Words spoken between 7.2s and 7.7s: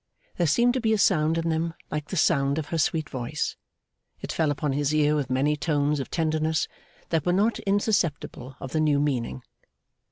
were not